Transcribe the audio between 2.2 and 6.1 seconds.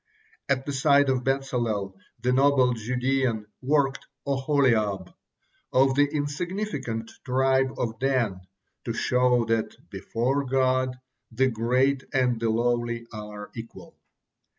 the noble Judean, worked Oholiab, of the